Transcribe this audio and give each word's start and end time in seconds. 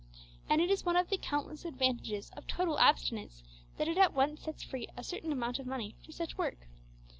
And 0.49 0.61
it 0.61 0.71
is 0.71 0.83
one 0.83 0.95
of 0.97 1.09
the 1.11 1.17
countless 1.19 1.63
advantages 1.63 2.31
of 2.35 2.47
total 2.47 2.79
abstinence 2.79 3.43
that 3.77 3.87
it 3.87 3.99
at 3.99 4.13
once 4.15 4.41
sets 4.41 4.63
free 4.63 4.87
a 4.97 5.03
certain 5.03 5.31
amount 5.31 5.59
of 5.59 5.67
money 5.67 5.93
for 6.03 6.11
such 6.11 6.39
work. 6.39 6.65